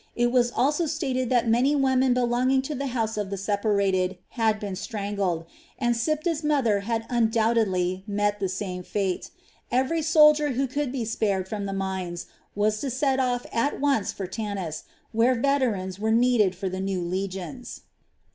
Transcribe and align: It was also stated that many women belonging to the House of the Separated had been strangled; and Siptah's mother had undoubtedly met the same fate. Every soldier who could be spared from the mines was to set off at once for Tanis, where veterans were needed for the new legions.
It 0.15 0.31
was 0.31 0.51
also 0.55 0.87
stated 0.87 1.29
that 1.29 1.47
many 1.47 1.75
women 1.75 2.15
belonging 2.15 2.63
to 2.63 2.73
the 2.73 2.87
House 2.87 3.17
of 3.17 3.29
the 3.29 3.37
Separated 3.37 4.17
had 4.29 4.59
been 4.59 4.75
strangled; 4.75 5.45
and 5.77 5.95
Siptah's 5.95 6.43
mother 6.43 6.79
had 6.79 7.05
undoubtedly 7.07 8.03
met 8.07 8.39
the 8.39 8.49
same 8.49 8.81
fate. 8.81 9.29
Every 9.71 10.01
soldier 10.01 10.53
who 10.53 10.65
could 10.65 10.91
be 10.91 11.05
spared 11.05 11.47
from 11.47 11.67
the 11.67 11.71
mines 11.71 12.25
was 12.55 12.79
to 12.81 12.89
set 12.89 13.19
off 13.19 13.45
at 13.53 13.79
once 13.79 14.11
for 14.11 14.25
Tanis, 14.25 14.85
where 15.11 15.35
veterans 15.35 15.99
were 15.99 16.11
needed 16.11 16.55
for 16.55 16.67
the 16.67 16.79
new 16.81 17.03
legions. 17.03 17.81